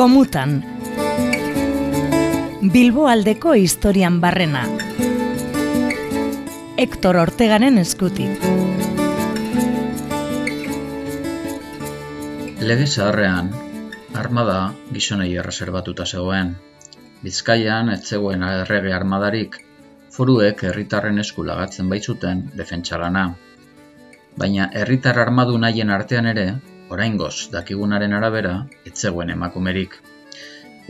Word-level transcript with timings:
Gomutan. 0.00 0.52
Bilbo 2.72 3.02
aldeko 3.12 3.50
historian 3.52 4.14
barrena. 4.22 4.62
Hector 6.80 7.18
Ortegaren 7.20 7.76
eskutik. 7.82 8.46
Lege 12.70 12.86
zaharrean, 12.86 13.52
armada 14.22 14.56
gizonei 14.96 15.28
erreserbatuta 15.44 16.08
zegoen. 16.08 16.56
Bizkaian 17.20 17.92
ez 17.92 18.00
zegoen 18.06 18.48
errege 18.48 18.96
armadarik, 19.02 19.60
foruek 20.16 20.64
herritarren 20.70 21.20
esku 21.26 21.44
lagatzen 21.44 21.92
baitzuten 21.92 22.46
defentsalana. 22.56 23.28
Baina 24.40 24.72
herritar 24.72 25.20
armadu 25.28 25.60
nahien 25.60 25.92
artean 26.00 26.32
ere, 26.32 26.48
oraingoz 26.90 27.50
dakigunaren 27.52 28.14
arabera, 28.16 28.54
ez 28.86 28.96
zegoen 28.98 29.30
emakumerik. 29.34 29.96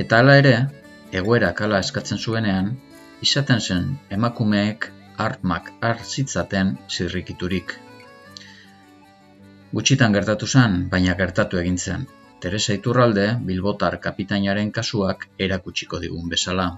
Eta 0.01 0.21
hala 0.23 0.37
ere, 0.41 0.55
egoera 1.21 1.53
kala 1.59 1.81
eskatzen 1.85 2.19
zuenean, 2.19 2.73
izaten 3.27 3.61
zen 3.61 3.89
emakumeek 4.17 4.89
armak 5.21 5.73
hartzitzaten 5.85 6.77
zirrikiturik. 6.89 7.75
Gutxitan 9.73 10.17
gertatu 10.17 10.49
zen, 10.49 10.79
baina 10.95 11.15
gertatu 11.19 11.61
egin 11.61 11.77
zen. 11.79 12.07
Teresa 12.41 12.75
Iturralde, 12.75 13.27
Bilbotar 13.49 13.99
kapitainaren 14.07 14.71
kasuak 14.79 15.27
erakutsiko 15.47 16.01
digun 16.05 16.33
bezala. 16.33 16.71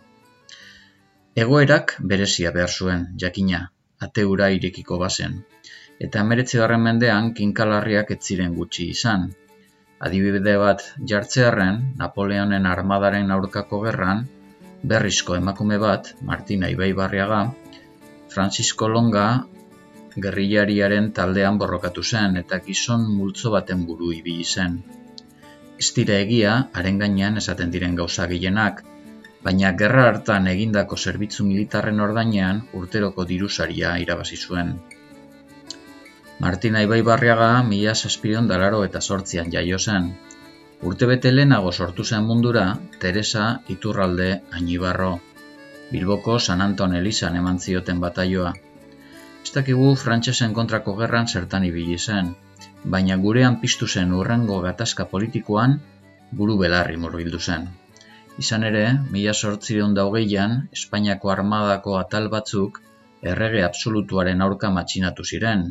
Egoerak 1.45 1.95
berezia 2.13 2.51
behar 2.57 2.75
zuen, 2.81 3.07
jakina, 3.23 3.63
ateura 4.07 4.51
irekiko 4.57 4.99
bazen, 5.01 5.39
eta 6.03 6.21
emeretzi 6.27 6.59
mendean 6.85 7.33
kinkalarriak 7.35 8.11
ez 8.11 8.21
ziren 8.23 8.55
gutxi 8.55 8.89
izan. 8.91 9.31
Adibide 10.03 10.57
bat 10.59 10.81
jartzearen, 11.11 11.95
Napoleonen 11.99 12.67
armadaren 12.67 13.31
aurkako 13.31 13.81
gerran, 13.85 14.27
berrizko 14.83 15.37
emakume 15.37 15.79
bat, 15.79 16.15
Martina 16.23 16.69
Ibaibarriaga, 16.69 17.43
Francisco 18.29 18.89
Longa 18.89 19.27
gerrilariaren 20.25 21.13
taldean 21.13 21.59
borrokatu 21.59 22.03
zen 22.03 22.37
eta 22.41 22.59
gizon 22.67 23.05
multzo 23.19 23.53
baten 23.55 23.85
buru 23.87 24.11
ibili 24.13 24.45
zen. 24.45 24.81
Ez 25.79 25.91
dira 25.99 26.19
egia, 26.25 26.57
haren 26.73 26.99
gainean 26.99 27.39
esaten 27.41 27.71
diren 27.71 27.95
gauza 28.01 28.27
gehienak, 28.33 28.83
baina 29.45 29.71
gerra 29.79 30.09
hartan 30.09 30.51
egindako 30.51 30.97
zerbitzu 30.97 31.47
militarren 31.47 32.01
ordainean 32.01 32.61
urteroko 32.81 33.25
dirusaria 33.25 33.95
irabazi 34.03 34.37
zuen. 34.37 34.75
Martina 36.43 36.81
Ibaibarriaga 36.83 37.63
mila 37.63 37.93
saspiron 37.95 38.49
dalaro 38.51 38.79
eta 38.85 39.01
sortzian 39.01 39.51
jaio 39.55 39.77
zen. 39.79 40.09
Urte 40.89 41.07
bete 41.11 41.31
lehenago 41.31 41.71
sortu 41.71 42.03
zen 42.03 42.25
mundura 42.31 42.65
Teresa 43.05 43.45
Iturralde 43.75 44.27
Ainibarro. 44.59 45.11
Bilboko 45.93 46.41
San 46.41 46.65
Anton 46.65 46.97
Elizan 47.01 47.37
eman 47.41 47.61
zioten 47.67 48.01
bataioa. 48.05 48.51
Ez 49.45 49.53
dakigu 49.59 49.93
frantsesen 50.01 50.57
kontrako 50.57 50.97
gerran 51.03 51.31
zertan 51.31 51.69
ibili 51.69 51.99
zen, 51.99 52.33
baina 52.97 53.21
gurean 53.27 53.61
piztu 53.63 53.87
zen 53.87 54.11
urrengo 54.19 54.59
gatazka 54.67 55.07
politikoan 55.13 55.79
buru 56.41 56.59
belarri 56.65 56.99
murbildu 57.05 57.39
zen. 57.39 57.69
Izan 58.43 58.67
ere, 58.73 58.83
mila 59.15 59.37
sortzireun 59.45 59.95
daugeian, 59.95 60.59
Espainiako 60.81 61.31
armadako 61.37 61.97
atal 62.01 62.27
batzuk 62.35 62.83
errege 63.35 63.63
absolutuaren 63.63 64.43
aurka 64.49 64.75
matxinatu 64.81 65.23
ziren, 65.23 65.69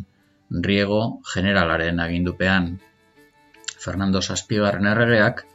Riego 0.52 1.22
generalaren 1.34 2.00
agindupean. 2.04 2.66
Fernando 3.80 4.22
Zazpigarren 4.22 4.90
erregeak, 4.92 5.46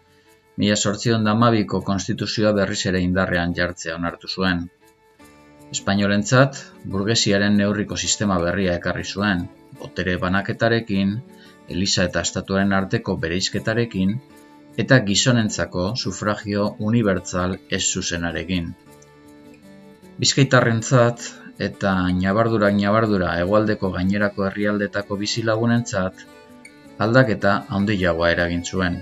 mila 0.57 0.77
sortzion 0.77 1.27
damabiko 1.29 1.83
konstituzioa 1.85 2.53
berriz 2.57 2.81
ere 2.91 3.03
indarrean 3.05 3.53
jartzea 3.59 3.97
onartu 3.99 4.31
zuen. 4.33 4.65
Espainolentzat, 5.75 6.63
burgesiaren 6.95 7.59
neurriko 7.61 7.97
sistema 7.97 8.39
berria 8.41 8.79
ekarri 8.81 9.05
zuen, 9.05 9.45
botere 9.83 10.17
banaketarekin, 10.23 11.15
Elisa 11.69 12.07
eta 12.09 12.23
Estatuaren 12.25 12.73
arteko 12.73 13.17
bereizketarekin, 13.21 14.17
eta 14.81 15.01
gizonentzako 15.05 15.91
sufragio 15.97 16.71
unibertsal 16.79 17.59
ez 17.69 17.83
zuzenarekin. 17.85 18.73
Bizkaitarrentzat, 20.17 21.27
eta 21.59 21.93
nabardurak 22.13 22.75
nabardura 22.77 23.35
hegoaldeko 23.41 23.91
gainerako 23.93 24.47
herrialdetako 24.47 25.17
bizilagunentzat 25.17 26.25
aldaketa 26.99 27.53
handiagoa 27.69 28.31
eragin 28.35 28.65
zuen. 28.65 28.99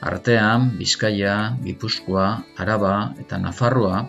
Artean, 0.00 0.70
Bizkaia, 0.78 1.56
Gipuzkoa, 1.64 2.28
Araba 2.56 2.94
eta 3.20 3.38
Nafarroa 3.38 4.06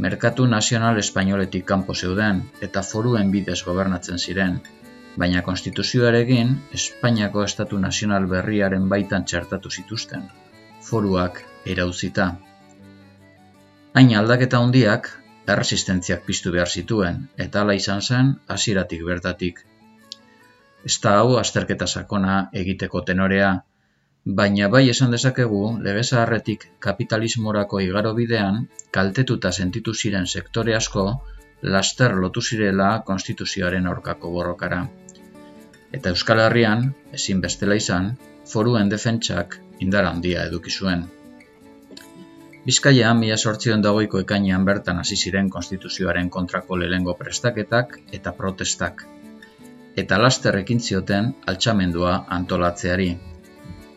merkatu 0.00 0.46
nazional 0.48 0.98
espainoletik 0.98 1.64
kanpo 1.68 1.94
zeuden 1.94 2.42
eta 2.64 2.82
foruen 2.82 3.30
bidez 3.30 3.58
gobernatzen 3.64 4.18
ziren, 4.18 4.60
baina 5.16 5.42
konstituzioarekin 5.42 6.54
Espainiako 6.72 7.44
estatu 7.44 7.78
nazional 7.78 8.26
berriaren 8.30 8.88
baitan 8.88 9.24
txertatu 9.24 9.70
zituzten, 9.70 10.24
foruak 10.80 11.42
erauzita. 11.66 12.30
Hain 13.92 14.14
aldaketa 14.16 14.60
handiak 14.64 15.10
erresistentziak 15.54 16.24
piztu 16.26 16.52
behar 16.54 16.68
zituen, 16.68 17.18
eta 17.46 17.62
ala 17.64 17.74
izan 17.78 18.02
zen 18.02 18.30
hasieratik 18.54 19.02
bertatik. 19.08 19.64
Ez 20.84 20.96
da 21.04 21.16
hau 21.20 21.36
azterketa 21.40 21.86
sakona 21.86 22.36
egiteko 22.62 23.02
tenorea, 23.10 23.50
baina 24.40 24.68
bai 24.68 24.88
esan 24.92 25.10
dezakegu 25.16 25.60
legezaharretik 25.84 26.66
kapitalismorako 26.86 27.80
igaro 27.80 28.14
bidean 28.14 28.66
kaltetuta 28.96 29.52
sentitu 29.52 29.94
ziren 29.94 30.26
sektore 30.26 30.74
asko 30.76 31.04
laster 31.62 32.16
lotu 32.24 32.40
zirela 32.40 32.90
konstituzioaren 33.06 33.86
aurkako 33.86 34.30
borrokara. 34.30 34.82
Eta 35.92 36.12
Euskal 36.14 36.40
Herrian, 36.40 36.92
ezin 37.12 37.40
bestela 37.40 37.74
izan, 37.74 38.12
foruen 38.52 38.88
defentsak 38.88 39.58
indar 39.80 40.04
handia 40.04 40.44
eduki 40.46 40.70
zuen. 40.70 41.08
Bizkaia 42.60 43.14
mila 43.16 43.36
sortzion 43.40 43.80
dagoiko 43.84 44.20
ekainean 44.20 44.66
bertan 44.68 44.98
hasi 45.00 45.16
ziren 45.16 45.46
konstituzioaren 45.52 46.28
kontrako 46.34 46.76
lehengo 46.82 47.14
prestaketak 47.20 47.94
eta 48.18 48.32
protestak. 48.40 49.06
Eta 50.02 50.18
laster 50.20 50.58
ekin 50.60 50.80
zioten 50.80 51.32
altxamendua 51.52 52.12
antolatzeari. 52.36 53.08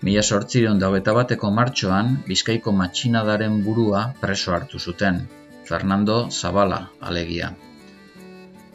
Mila 0.08 0.24
sortzion 0.24 0.80
dagoeta 0.80 1.18
bateko 1.20 1.52
martxoan 1.60 2.16
Bizkaiko 2.28 2.72
matxinadaren 2.80 3.60
burua 3.68 4.08
preso 4.24 4.56
hartu 4.56 4.80
zuten, 4.80 5.22
Fernando 5.68 6.18
Zabala 6.32 6.82
alegia. 7.02 7.54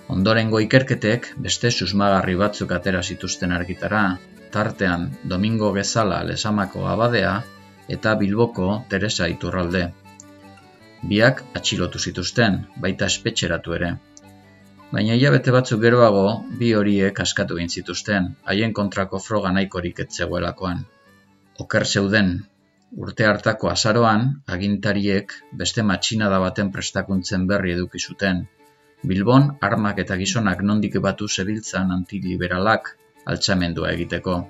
Ondorengo 0.09 0.60
ikerketek 0.65 1.34
beste 1.48 1.71
susmagarri 1.71 2.37
batzuk 2.37 2.72
atera 2.77 3.03
zituzten 3.03 3.53
argitara, 3.56 4.19
tartean 4.53 5.15
Domingo 5.25 5.72
Gezala 5.72 6.22
lesamako 6.28 6.87
abadea 6.93 7.38
eta 7.88 8.15
Bilboko 8.21 8.69
Teresa 8.88 9.28
Iturralde. 9.32 9.88
Biak 11.09 11.43
atxilotu 11.59 11.99
zituzten, 11.99 12.60
baita 12.84 13.06
espetxeratu 13.06 13.75
ere. 13.78 13.91
Baina 14.91 15.16
hilabete 15.16 15.53
batzuk 15.54 15.81
geroago, 15.84 16.27
bi 16.60 16.72
horiek 16.75 17.19
askatu 17.25 17.59
egin 17.59 17.72
zituzten, 17.81 18.31
haien 18.50 18.72
kontrako 18.77 19.21
froga 19.25 19.53
nahikorik 19.56 20.00
etzegoelakoan. 20.04 20.81
Oker 21.65 21.84
zeuden, 21.87 22.31
urte 22.97 23.27
hartako 23.28 23.71
azaroan, 23.72 24.28
agintariek 24.56 25.34
beste 25.62 25.84
matxinada 25.91 26.38
baten 26.44 26.72
prestakuntzen 26.77 27.47
berri 27.50 27.75
eduki 27.77 28.00
zuten. 28.00 28.47
Bilbon, 29.12 29.53
armak 29.68 30.01
eta 30.03 30.16
gizonak 30.21 30.65
nondik 30.71 30.97
batu 31.04 31.28
zebiltzan 31.28 31.92
antiliberalak 31.95 32.95
altxamendua 33.33 33.92
egiteko. 33.95 34.41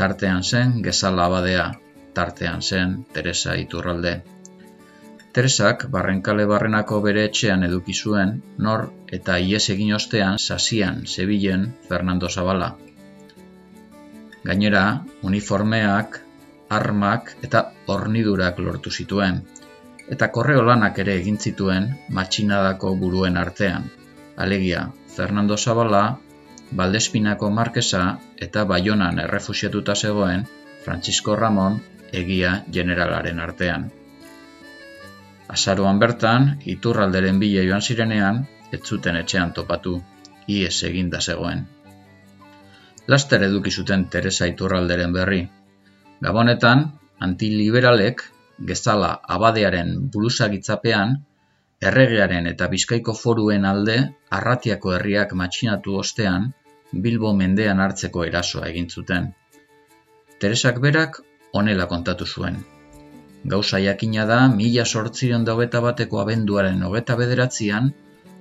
Tartean 0.00 0.46
zen, 0.46 0.78
gezala 0.86 1.26
abadea, 1.26 1.66
tartean 2.14 2.62
zen 2.62 2.94
Teresa 3.12 3.56
Iturralde. 3.56 4.20
Teresak 5.32 5.84
barrenkale 5.94 6.44
barrenako 6.50 7.00
bere 7.04 7.24
etxean 7.28 7.62
eduki 7.66 7.94
zuen, 7.94 8.32
nor 8.58 8.88
eta 9.18 9.36
ies 9.38 9.62
egin 9.74 9.94
ostean 9.94 10.38
sasian 10.38 11.04
zebilen 11.06 11.68
Fernando 11.88 12.28
Zabala. 12.28 12.72
Gainera, 14.44 14.84
uniformeak, 15.22 16.18
armak 16.70 17.34
eta 17.46 17.62
hornidurak 17.86 18.58
lortu 18.58 18.90
zituen, 18.90 19.42
eta 20.16 20.30
korreo 20.34 20.62
lanak 20.66 20.98
ere 21.04 21.14
egin 21.20 21.38
zituen 21.38 21.86
matxinadako 22.18 22.96
buruen 23.04 23.36
artean. 23.36 23.86
Alegia, 24.36 24.88
Fernando 25.14 25.56
Zabala, 25.56 26.04
Baldespinako 26.70 27.50
Markesa 27.50 28.02
eta 28.46 28.64
Baionan 28.64 29.18
errefusiatuta 29.18 29.94
zegoen 29.94 30.46
Francisco 30.84 31.34
Ramon 31.36 31.80
egia 32.12 32.52
generalaren 32.72 33.40
artean. 33.40 33.90
Azaroan 35.50 35.98
bertan, 35.98 36.48
iturralderen 36.64 37.40
bila 37.42 37.64
joan 37.66 37.82
zirenean, 37.82 38.44
ez 38.72 38.80
zuten 38.86 39.16
etxean 39.20 39.52
topatu, 39.52 39.96
ies 40.46 40.76
eginda 40.88 41.20
zegoen. 41.20 41.64
Laster 43.10 43.42
eduki 43.42 43.70
zuten 43.70 44.04
Teresa 44.12 44.46
iturralderen 44.46 45.12
berri. 45.16 45.40
Gabonetan, 46.22 46.84
antiliberalek, 47.26 48.22
gezala 48.68 49.10
abadearen 49.36 49.96
buruzagitzapean, 50.14 51.16
erregearen 51.90 52.46
eta 52.46 52.68
bizkaiko 52.68 53.14
foruen 53.16 53.64
alde 53.64 53.96
arratiako 54.38 54.94
herriak 54.96 55.34
matxinatu 55.42 55.96
ostean, 56.04 56.50
Bilbo 56.92 57.32
mendean 57.38 57.80
hartzeko 57.80 58.24
erasoa 58.26 58.68
egin 58.68 58.88
zuten. 58.90 59.28
Teresak 60.42 60.80
berak 60.82 61.20
honela 61.52 61.86
kontatu 61.86 62.26
zuen. 62.26 62.60
Gauza 63.44 63.80
jakina 63.80 64.26
da, 64.28 64.40
mila 64.48 64.84
sortzion 64.84 65.44
daugeta 65.48 65.80
bateko 65.80 66.20
abenduaren 66.20 66.82
hogeta 66.82 67.16
bederatzean, 67.16 67.92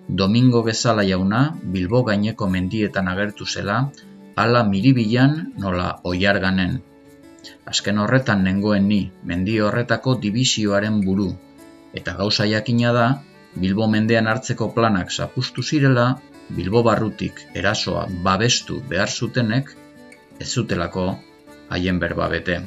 Domingo 0.09 0.63
Gezala 0.65 1.03
jauna 1.06 1.39
Bilbo 1.63 2.01
gaineko 2.03 2.47
mendietan 2.50 3.07
agertu 3.07 3.45
zela, 3.45 3.91
ala 4.35 4.63
miribilan 4.63 5.35
nola 5.57 6.00
oiarganen. 6.03 6.79
Azken 7.69 8.00
horretan 8.01 8.44
nengoen 8.44 8.88
ni, 8.89 9.03
mendi 9.23 9.59
horretako 9.61 10.15
divisioaren 10.23 11.00
buru, 11.06 11.29
eta 11.94 12.15
gauza 12.17 12.47
jakina 12.50 12.94
da, 12.94 13.06
Bilbo 13.56 13.88
mendean 13.88 14.27
hartzeko 14.27 14.71
planak 14.73 15.11
zapustu 15.11 15.63
zirela, 15.63 16.09
Bilbo 16.50 16.81
barrutik 16.83 17.45
erasoa 17.53 18.07
babestu 18.25 18.81
behar 18.89 19.09
zutenek, 19.09 19.71
ez 20.39 20.50
zutelako 20.50 21.07
haien 21.69 22.00
berba 22.01 22.29
bete. 22.33 22.59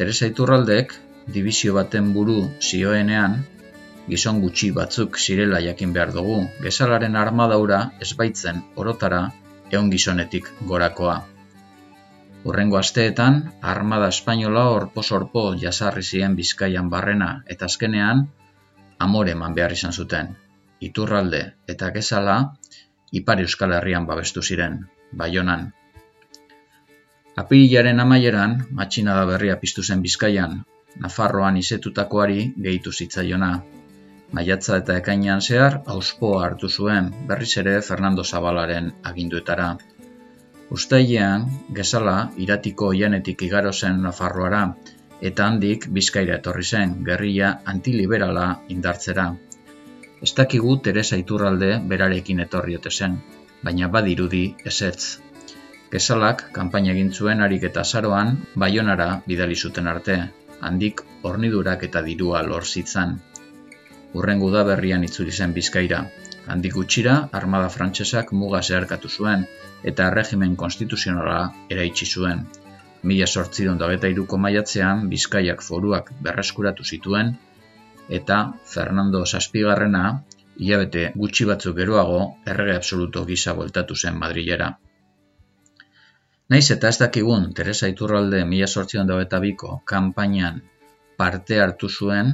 Teresa 0.00 0.24
Iturraldek, 0.30 0.94
dibizio 1.28 1.74
baten 1.76 2.06
buru 2.14 2.34
zioenean, 2.64 3.34
gizon 4.08 4.38
gutxi 4.40 4.70
batzuk 4.76 5.18
zirela 5.20 5.58
jakin 5.60 5.90
behar 5.96 6.12
dugu, 6.14 6.36
gezalaren 6.66 7.18
armadaura 7.22 7.80
ez 8.06 8.08
baitzen 8.20 8.62
orotara 8.84 9.18
eon 9.76 9.90
gizonetik 9.92 10.48
gorakoa. 10.70 11.18
Urrengo 12.48 12.78
asteetan, 12.80 13.36
armada 13.74 14.08
espainola 14.14 14.62
orpo-sorpo 14.78 15.42
jasarri 15.64 16.06
ziren 16.06 16.38
bizkaian 16.38 16.88
barrena 16.94 17.28
eta 17.56 17.68
azkenean, 17.68 18.22
amore 19.08 19.34
eman 19.36 19.58
behar 19.58 19.76
izan 19.76 19.92
zuten. 19.92 20.32
Iturralde 20.88 21.42
eta 21.74 21.92
gezala, 21.98 22.38
ipar 23.20 23.44
euskal 23.44 23.76
herrian 23.76 24.08
babestu 24.08 24.40
ziren, 24.48 24.80
baionan. 25.12 25.68
Apirilaren 27.40 28.00
amaieran, 28.02 28.56
matxinada 28.78 29.26
berria 29.32 29.56
piztu 29.60 29.82
zen 29.82 30.02
bizkaian, 30.06 30.62
Nafarroan 31.02 31.56
izetutakoari 31.56 32.40
gehitu 32.64 32.92
zitzaiona, 32.92 33.50
Maiatza 34.38 34.76
eta 34.78 34.96
ekainean 35.00 35.40
zehar, 35.42 35.76
auspoa 35.92 36.42
hartu 36.46 36.68
zuen, 36.68 37.08
berriz 37.30 37.50
ere 37.62 37.72
Fernando 37.86 38.24
Zabalaren 38.24 38.90
aginduetara. 39.10 39.70
Uztailean, 40.76 41.46
gezala, 41.78 42.14
iratiko 42.44 42.90
oianetik 42.94 43.42
igaro 43.46 43.72
zen 43.72 43.98
Nafarroara, 44.04 44.60
eta 45.30 45.48
handik 45.50 45.88
bizkaira 45.96 46.36
etorri 46.38 46.66
zen, 46.76 46.94
gerria 47.08 47.50
antiliberala 47.74 48.46
indartzera. 48.76 49.26
Ez 50.22 50.30
dakigu 50.42 50.76
Teresa 50.86 51.18
Iturralde 51.24 51.72
berarekin 51.94 52.46
etorri 52.46 52.78
zen, 52.92 53.18
baina 53.64 53.88
badirudi 53.88 54.44
ezetz. 54.72 55.29
Gezalak, 55.90 56.46
kanpaina 56.54 56.92
egin 56.92 57.10
zuen 57.12 57.40
harik 57.42 57.66
eta 57.70 57.84
zaroan, 57.84 58.36
baionara 58.54 59.10
bidali 59.26 59.56
zuten 59.56 59.90
arte, 59.90 60.20
handik 60.60 61.02
hornidurak 61.22 61.82
eta 61.90 62.04
dirua 62.06 62.42
lor 62.46 62.64
zitzan 62.64 63.18
urrengo 64.14 64.50
da 64.50 64.64
berrian 64.66 65.04
itzuli 65.06 65.32
zen 65.32 65.52
Bizkaira. 65.56 66.00
Handik 66.50 66.74
gutxira, 66.74 67.16
armada 67.40 67.68
frantsesak 67.74 68.32
muga 68.32 68.62
zeharkatu 68.62 69.08
zuen 69.08 69.44
eta 69.90 70.08
regimen 70.14 70.56
konstituzionala 70.62 71.38
eraitsi 71.70 72.06
zuen. 72.06 72.42
Mila 73.02 73.26
sortzidon 73.26 73.78
da 73.78 73.90
iruko 74.08 74.38
maiatzean 74.38 75.08
Bizkaiak 75.08 75.62
foruak 75.62 76.10
berreskuratu 76.20 76.84
zituen 76.84 77.36
eta 78.08 78.40
Fernando 78.74 79.24
Zazpigarrena 79.24 80.04
hilabete 80.58 81.12
gutxi 81.16 81.44
batzuk 81.44 81.76
geroago 81.76 82.20
errege 82.46 82.76
absoluto 82.76 83.24
gisa 83.24 83.52
voltatu 83.54 83.94
zen 83.94 84.18
Madrilera. 84.18 84.76
Naiz 86.50 86.66
eta 86.74 86.88
ez 86.90 86.98
dakigun 86.98 87.44
Teresa 87.54 87.88
Iturralde 87.90 88.40
mila 88.44 88.66
sortzion 88.66 89.10
da 89.10 89.38
biko 89.42 89.76
kanpainan 89.90 90.56
parte 91.20 91.60
hartu 91.62 91.88
zuen, 91.88 92.32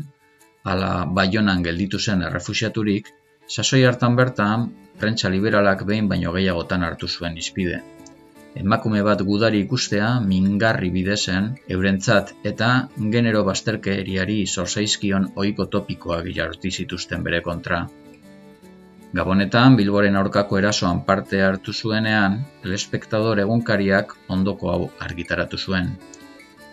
ala 0.65 0.93
baionan 1.19 1.63
gelditu 1.67 1.99
zen 1.99 2.23
errefusiaturik, 2.29 3.11
sasoi 3.57 3.83
hartan 3.85 4.17
bertan, 4.17 4.65
prentsa 5.01 5.29
liberalak 5.35 5.85
behin 5.91 6.09
baino 6.09 6.33
gehiagotan 6.33 6.87
hartu 6.89 7.09
zuen 7.09 7.37
izpide. 7.37 7.83
Emakume 8.57 9.03
bat 9.05 9.21
gudari 9.21 9.61
ikustea 9.67 10.09
mingarri 10.31 10.89
bidezen, 10.97 11.53
eurentzat 11.77 12.33
eta 12.53 12.71
genero 13.17 13.45
bazterkeriari 13.51 14.39
zorzaizkion 14.47 15.29
oiko 15.45 15.67
topikoak 15.77 16.33
jarti 16.41 16.73
zituzten 16.81 17.27
bere 17.27 17.43
kontra. 17.51 17.85
Gabonetan, 19.17 19.79
Bilboren 19.79 20.17
aurkako 20.21 20.59
erasoan 20.61 20.99
parte 21.09 21.39
hartu 21.41 21.73
zuenean, 21.73 22.35
el 22.65 22.73
espektador 22.77 23.39
egunkariak 23.41 24.11
ondoko 24.35 24.73
hau 24.73 24.81
argitaratu 25.07 25.57
zuen. 25.57 25.87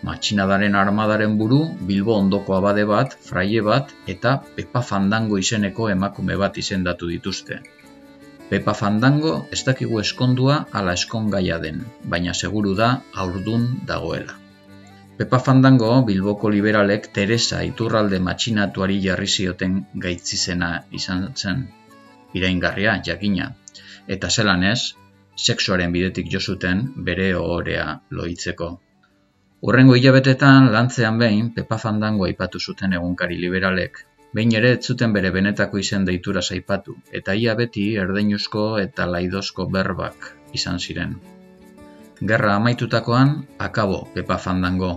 Matxinadaren 0.03 0.73
armadaren 0.75 1.37
buru, 1.39 1.59
Bilbo 1.91 2.17
ondoko 2.19 2.57
abade 2.57 2.83
bat, 2.89 3.13
fraie 3.27 3.61
bat 3.67 3.93
eta 4.13 4.33
Pepa 4.57 4.81
Fandango 4.89 5.39
izeneko 5.39 5.87
emakume 5.93 6.35
bat 6.41 6.59
izendatu 6.63 7.07
dituzte. 7.11 7.61
Pepa 8.49 8.73
Fandango 8.79 9.31
ez 9.57 9.61
dakigu 9.69 10.01
eskondua 10.01 10.57
ala 10.81 10.95
eskongaia 10.99 11.59
den, 11.63 11.79
baina 12.15 12.33
seguru 12.33 12.73
da 12.81 12.89
aurdun 13.25 13.69
dagoela. 13.93 14.35
Pepa 15.21 15.39
Fandango 15.45 15.93
Bilboko 16.09 16.51
liberalek 16.57 17.07
Teresa 17.19 17.61
iturralde 17.69 18.19
matxinatuari 18.27 18.99
jarri 19.07 19.31
zioten 19.37 19.79
gaitzizena 20.07 20.73
izan 20.99 21.29
zen, 21.37 21.63
iraingarria 22.33 22.99
jakina, 23.05 23.51
eta 24.07 24.29
zelan 24.29 24.63
ez, 24.63 24.93
sexuaren 25.35 25.91
bidetik 25.91 26.31
josuten 26.31 26.87
bere 27.05 27.33
ohorea 27.35 27.99
loitzeko. 28.11 28.69
Urrengo 29.63 29.95
hilabetetan 29.95 30.71
lantzean 30.73 31.19
behin 31.19 31.53
Pepa 31.55 31.77
Fandango 31.79 32.25
aipatu 32.27 32.59
zuten 32.59 32.93
egunkari 32.97 33.37
liberalek. 33.39 34.01
Behin 34.33 34.51
ere 34.59 34.73
ez 34.75 34.81
zuten 34.91 35.13
bere 35.13 35.29
benetako 35.31 35.79
izen 35.79 36.05
deitura 36.09 36.41
saipatu, 36.41 36.95
eta 37.19 37.33
ia 37.33 37.53
beti 37.55 37.85
erdeinuzko 38.03 38.65
eta 38.81 39.05
laidozko 39.05 39.67
berbak 39.77 40.29
izan 40.59 40.79
ziren. 40.79 41.15
Gerra 42.31 42.55
amaitutakoan, 42.55 43.33
akabo 43.59 44.07
Pepa 44.13 44.37
Fandango. 44.37 44.91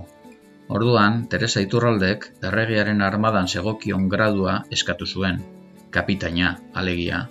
Orduan, 0.68 1.26
Teresa 1.30 1.62
Iturraldek 1.62 2.26
erregiaren 2.50 3.02
armadan 3.06 3.46
segokion 3.46 4.08
gradua 4.08 4.64
eskatu 4.78 5.06
zuen. 5.06 5.44
Kapitaina, 5.90 6.56
alegia. 6.74 7.26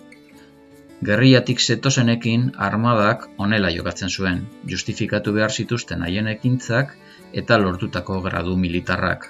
Gerriatik 1.06 1.60
zetozenekin 1.60 2.52
armadak 2.68 3.28
onela 3.38 3.70
jokatzen 3.70 4.10
zuen, 4.10 4.46
justifikatu 4.72 5.34
behar 5.36 5.52
zituzten 5.52 6.06
haien 6.08 6.28
ekintzak 6.32 6.96
eta 7.42 7.58
lortutako 7.62 8.22
gradu 8.22 8.56
militarrak. 8.58 9.28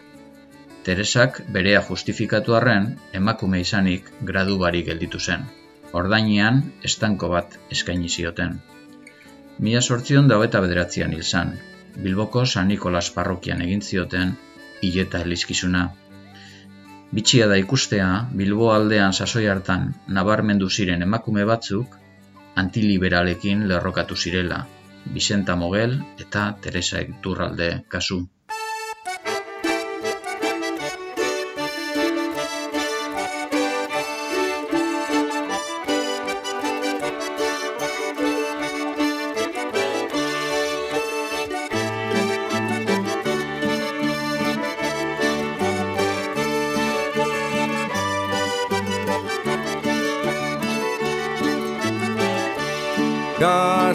Teresak 0.86 1.42
berea 1.50 1.82
justifikatu 1.90 2.56
arren, 2.56 2.92
emakume 3.20 3.60
izanik 3.66 4.12
gradu 4.32 4.60
bari 4.62 4.84
gelditu 4.90 5.20
zen. 5.20 5.46
Ordainean, 6.02 6.62
estanko 6.84 7.30
bat 7.34 7.58
eskaini 7.76 8.10
zioten. 8.10 8.60
Mila 9.60 9.82
sortzion 9.82 10.28
dau 10.28 10.42
eta 10.46 10.62
bederatzean 10.62 11.14
hil 11.16 11.24
zan. 11.24 11.56
Bilboko 11.96 12.46
San 12.46 12.68
Nikolas 12.68 13.10
parrokian 13.18 13.62
egin 13.66 13.82
zioten, 13.82 14.36
hileta 14.82 15.22
elizkizuna. 15.26 15.86
Bitxia 17.16 17.46
da 17.48 17.56
ikustea, 17.56 18.08
Bilbo 18.36 18.66
aldean 18.74 19.14
sasoi 19.16 19.46
hartan 19.48 19.86
nabarmendu 20.18 20.68
ziren 20.70 21.06
emakume 21.06 21.46
batzuk, 21.48 21.94
antiliberalekin 22.64 23.62
lerrokatu 23.70 24.18
zirela, 24.20 24.58
Vicenta 25.18 25.56
Mogel 25.62 25.96
eta 26.26 26.44
Teresa 26.66 27.00
Iturralde 27.06 27.70
kasu. 27.96 28.18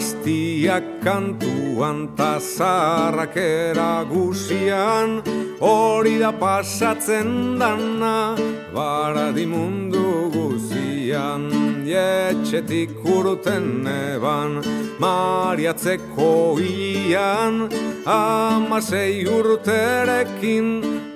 Gaztiak 0.01 1.05
kantuan 1.05 2.17
ta 2.17 2.39
zarrak 2.41 3.37
eragusian 3.37 5.21
Hori 5.61 6.17
da 6.17 6.31
pasatzen 6.31 7.59
dana 7.61 8.33
baradi 8.73 9.45
mundu 9.45 10.31
guzian 10.33 11.45
etxetik 11.91 12.89
urten 13.05 13.83
neban, 13.83 14.61
mariatzeko 14.99 16.57
ian, 16.57 17.67
amasei 18.05 19.25
urterekin, 19.27 20.67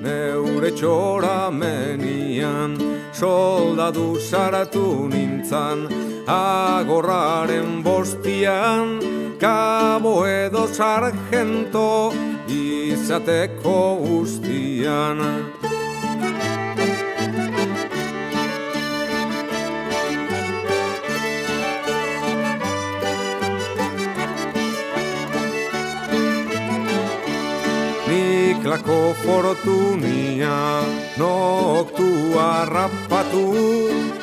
neure 0.05 0.71
txora 0.77 1.49
menian, 1.51 2.77
soldadu 3.11 4.07
saratu 4.29 5.09
nintzan, 5.09 5.85
agorraren 6.29 7.81
bostian, 7.85 8.97
kabo 9.41 10.15
edo 10.29 10.65
sargento, 10.79 12.13
izateko 12.47 13.79
guztian. 14.05 15.23
Niklako 28.75 29.15
fortunia 29.23 30.83
noktu 31.17 32.35
arrapatu 32.35 33.43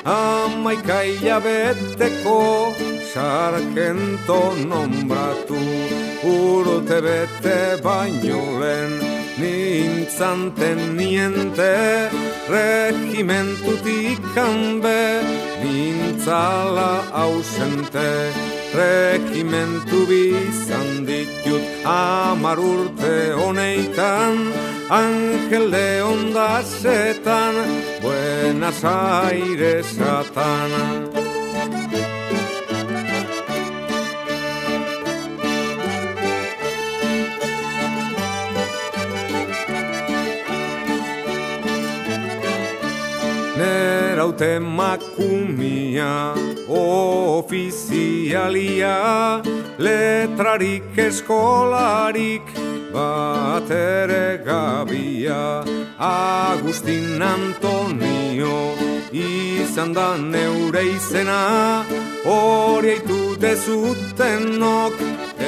Amaika 0.04 1.00
beteko 1.40 2.74
sarkento 3.14 4.52
nombratu. 4.68 5.56
Urte 6.22 7.00
bete 7.00 7.80
baino 7.82 8.60
lehen 8.60 8.92
nintzanten 9.40 10.96
niente 10.98 12.10
Regimentutik 12.50 14.20
hanbe 14.36 15.22
nintzala 15.64 17.04
ausente 17.12 18.61
Regimentu 18.72 20.08
bizan 20.08 21.04
ditut 21.04 21.64
amar 21.84 22.58
urte 22.58 23.32
honeitan 23.36 24.36
Angel 24.88 25.72
de 25.72 26.02
ondasetan, 26.02 27.54
Buenas 28.02 28.84
Airesatan 28.84 30.70
Neraute 44.22 44.60
makumia 44.62 46.34
ofizialia 46.70 47.82
letrarik 49.78 50.96
eskolarik 50.96 52.46
bat 52.92 53.68
ere 53.70 54.38
gabia. 54.46 55.64
Agustin 55.98 57.20
Antonio 57.20 58.76
izan 59.10 59.92
da 59.92 60.16
neure 60.16 60.82
izena 60.86 61.84
hori 62.24 62.88
eitu 62.94 63.36
dezutenok 63.42 64.94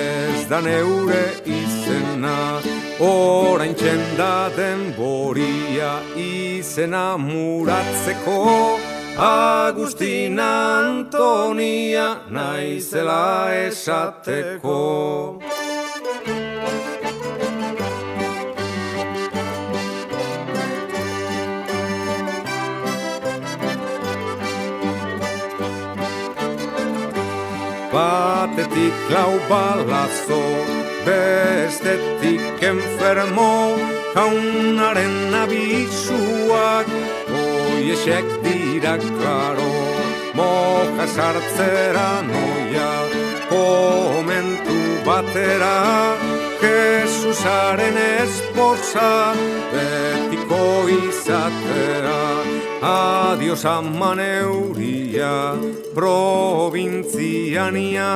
ez 0.02 0.48
da 0.50 0.60
neure 0.60 1.24
izena 1.46 1.63
Orain 3.00 3.74
txenda 3.74 4.48
denboria 4.56 6.00
izena 6.16 7.16
muratzeko 7.18 8.78
Agustina 9.16 10.48
Antonia 10.80 12.06
naizela 12.30 13.52
esateko. 13.66 15.38
Batetik 27.92 28.96
lau 29.14 29.34
balazo, 29.48 30.42
bestetik 31.04 32.62
enfermo, 32.62 33.76
kaunaren 34.14 35.34
abisuak, 35.42 36.86
oiesek 37.28 38.26
dira 38.44 38.96
klaro, 38.98 39.74
moja 40.34 41.06
sartzera 41.06 42.10
noia, 42.28 42.92
komentu 43.52 44.78
batera, 45.06 45.78
Jesusaren 46.64 47.96
esposa, 48.24 49.34
betiko 49.72 50.64
izatera, 50.88 52.22
adios 52.80 53.64
aman 53.68 54.20
euria, 54.20 55.36
provintziania, 55.94 58.10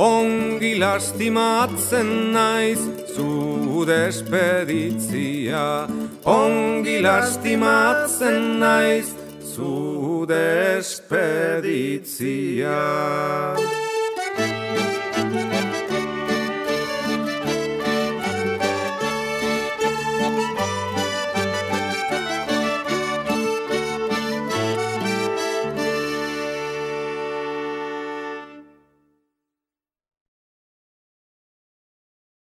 ongi 0.00 0.78
lastimatzen 0.78 2.32
naiz, 2.32 2.80
zu 3.14 3.84
despeditzia, 3.84 5.66
ongi 6.24 7.00
lastimatzen 7.04 8.58
naiz, 8.60 9.08
zu 9.52 10.24
despeditzia. 10.26 11.50